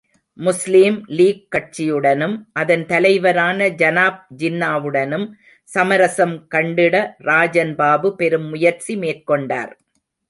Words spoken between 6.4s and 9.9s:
கண்டிட ராஜன் பாபு பெரும் முயற்சி மேற்கொண்டார்.